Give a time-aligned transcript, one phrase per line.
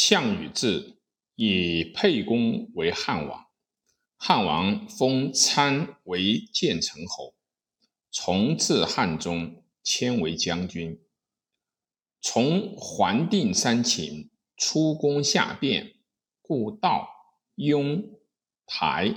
[0.00, 0.96] 项羽至，
[1.34, 3.48] 以沛公为汉王。
[4.16, 7.34] 汉王封参为建成侯，
[8.08, 11.02] 从至汉中，迁为将军。
[12.20, 15.96] 从还定三秦，出攻下汴，
[16.42, 17.08] 故道、
[17.56, 18.20] 雍、
[18.66, 19.12] 台，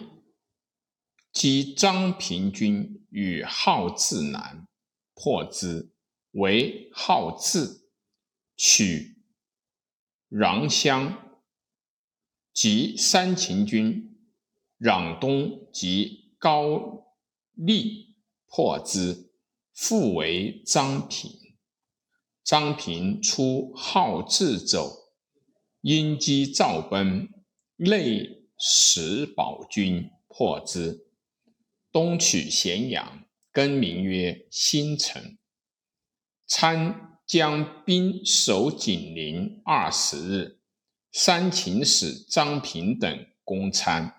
[1.32, 4.68] 击张平军与号自南，
[5.14, 5.94] 破之，
[6.32, 7.88] 为号自，
[8.58, 9.21] 取。
[10.32, 11.38] 穰乡
[12.54, 14.18] 及三秦军，
[14.80, 17.06] 攘东及高
[17.54, 18.16] 丽，
[18.48, 19.30] 破之，
[19.74, 21.38] 复为张平。
[22.46, 25.12] 张平出号自走，
[25.82, 27.28] 因击赵奔，
[27.76, 31.08] 内使保军，破之。
[31.92, 35.38] 东取咸阳，更名曰新城。
[36.48, 37.11] 参。
[37.32, 40.60] 将兵守景陵二十日，
[41.14, 44.16] 三秦使张平等攻参，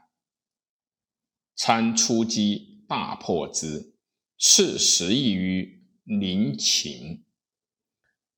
[1.55, 3.93] 参出击，大破之，
[4.39, 7.23] 赐十邑于临秦。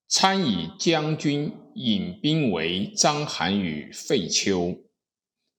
[0.09, 4.77] 参以将军引兵围章邯与废丘，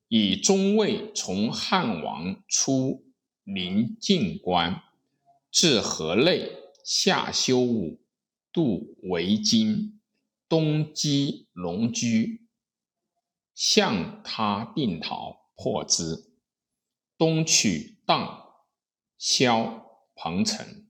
[0.10, 3.06] 以中尉从汉王出
[3.46, 4.84] 临晋关，
[5.50, 6.52] 至河内，
[6.84, 8.02] 下修武。
[8.56, 10.00] 渡为津，
[10.48, 12.48] 东击龙驹，
[13.54, 16.32] 向他定陶，破之。
[17.18, 18.46] 东取荡、
[19.18, 20.88] 萧、彭城，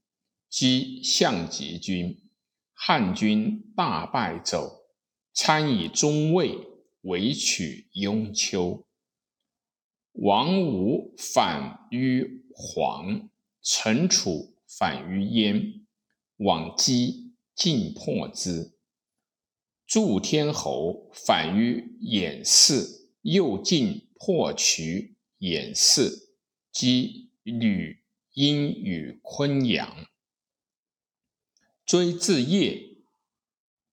[0.47, 2.30] 击项籍军，
[2.71, 4.86] 汉军大败走。
[5.33, 6.59] 参以中尉
[7.02, 8.86] 围取雍丘。
[10.11, 13.27] 王武反于黄，
[13.63, 15.88] 陈楚反于燕，
[16.38, 17.24] 往击。
[17.56, 18.73] 尽破之。
[19.88, 26.30] 祝天侯反于偃氏，又进破渠偃氏，
[26.72, 30.08] 击吕阴与昆阳，
[31.86, 33.05] 追至邺，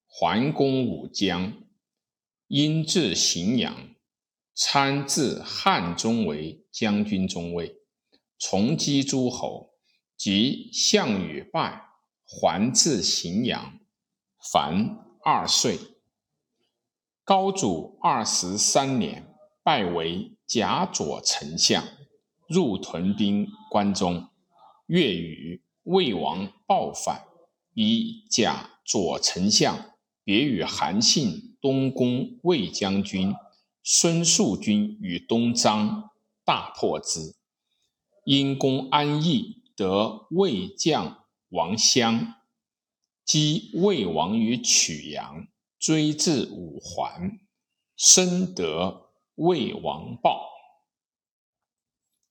[0.09, 1.63] 还攻武江，
[2.49, 3.95] 因至荥阳，
[4.55, 7.77] 参至汉中为将军中尉，
[8.39, 9.75] 从击诸侯，
[10.17, 11.92] 及项羽败。
[12.41, 13.79] 还至荥阳，
[14.53, 15.79] 凡二岁。
[17.25, 21.85] 高祖二十三年，拜为甲左丞相，
[22.49, 24.29] 入屯兵关中。
[24.87, 27.23] 月与魏王暴反，
[27.75, 29.93] 以甲左丞相
[30.25, 33.35] 别与韩信东宫魏将军
[33.83, 36.11] 孙树军于东张，
[36.45, 37.37] 大破之。
[38.25, 41.22] 因攻安邑，得魏将。
[41.53, 42.37] 王襄
[43.27, 45.49] 击魏王于曲阳，
[45.79, 47.41] 追至五环，
[47.95, 50.49] 深得魏王报。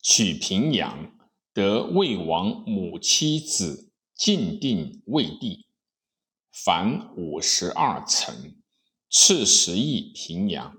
[0.02, 1.16] 取平阳，
[1.54, 5.68] 得魏王母妻子，晋定魏地，
[6.52, 8.56] 凡五十二城，
[9.08, 10.76] 赐十邑平阳。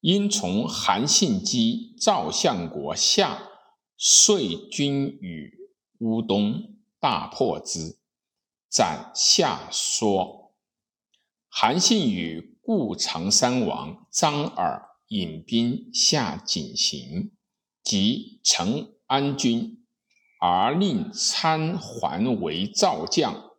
[0.00, 3.40] 因从韩信击赵相国下
[3.96, 5.56] 遂军于
[6.00, 6.73] 乌东。
[7.04, 7.98] 大破之，
[8.70, 10.54] 斩夏说。
[11.50, 17.32] 韩信与故长山王张耳引兵下井陉，
[17.82, 19.84] 及成安军，
[20.40, 23.50] 而令参还为赵将。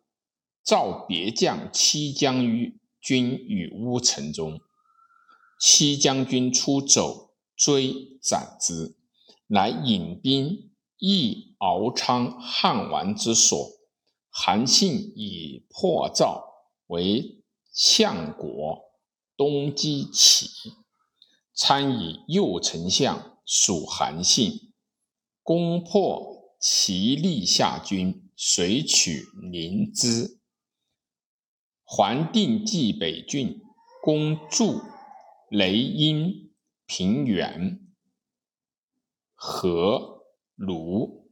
[0.64, 4.60] 赵别将七将于军于乌城中，
[5.60, 8.96] 七将军出走，追斩之，
[9.46, 10.72] 乃引兵。
[10.98, 13.68] 益敖昌汉王之所，
[14.30, 16.42] 韩信以破赵
[16.86, 18.82] 为相国，
[19.36, 20.48] 东击齐，
[21.52, 24.72] 参以右丞相属韩信，
[25.42, 30.38] 攻破齐立下军，遂取临淄，
[31.84, 33.60] 还定济北郡，
[34.02, 34.80] 攻筑、
[35.50, 36.54] 雷阴、
[36.86, 37.80] 平原、
[39.34, 40.15] 和。
[40.56, 41.30] 鲁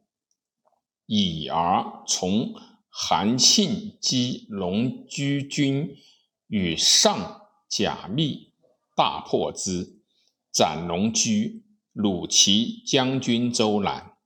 [1.07, 2.55] 以而从
[2.89, 5.97] 韩信击龙居军
[6.47, 8.53] 与上甲密，
[8.95, 9.99] 大破之，
[10.53, 11.65] 斩龙居。
[11.93, 14.17] 鲁齐将军周览，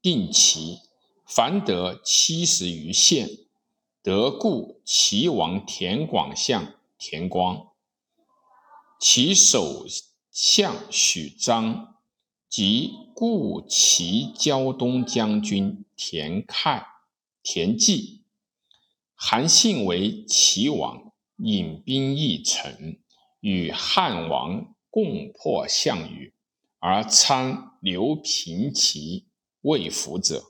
[0.00, 0.78] 定齐，
[1.26, 3.28] 凡得七十余县。
[4.02, 7.68] 得故齐王田广相田光，
[8.98, 9.84] 其首
[10.30, 11.97] 相许章。
[12.48, 16.86] 即故齐胶东将军田看、
[17.42, 18.24] 田忌，
[19.14, 22.98] 韩信为齐王，引兵一城，
[23.40, 26.32] 与汉王共破项羽，
[26.78, 29.26] 而参刘平齐
[29.60, 30.46] 魏服者。